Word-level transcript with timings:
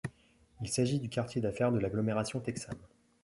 Il 0.61 0.67
s'agit 0.67 0.99
du 0.99 1.09
quartier 1.09 1.41
d'affaires 1.41 1.71
de 1.71 1.77
l'agglomération 1.77 2.39
texane. 2.39 2.73